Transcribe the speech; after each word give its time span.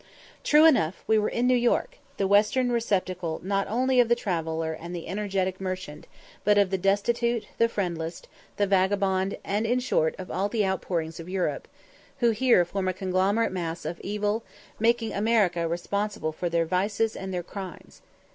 True 0.43 0.65
enough, 0.65 1.03
we 1.05 1.19
were 1.19 1.29
in 1.29 1.45
New 1.45 1.53
York, 1.55 1.99
the 2.17 2.25
western 2.25 2.71
receptacle 2.71 3.39
not 3.43 3.67
only 3.67 3.99
of 3.99 4.09
the 4.09 4.15
traveller 4.15 4.73
and 4.73 4.95
the 4.95 5.07
energetic 5.07 5.61
merchant, 5.61 6.07
but 6.43 6.57
of 6.57 6.71
the 6.71 6.77
destitute, 6.79 7.45
the 7.59 7.69
friendless, 7.69 8.23
the 8.57 8.65
vagabond, 8.65 9.37
and 9.45 9.67
in 9.67 9.79
short 9.79 10.15
of 10.17 10.31
all 10.31 10.49
the 10.49 10.65
outpourings 10.65 11.19
of 11.19 11.29
Europe, 11.29 11.67
who 12.17 12.31
here 12.31 12.65
form 12.65 12.87
a 12.87 12.93
conglomerate 12.93 13.51
mass 13.51 13.85
of 13.85 13.99
evil, 14.01 14.41
making 14.79 15.13
America 15.13 15.67
responsible 15.67 16.31
for 16.31 16.49
their 16.49 16.65
vices 16.65 17.15
and 17.15 17.31
their 17.31 17.43
crimes. 17.43 18.01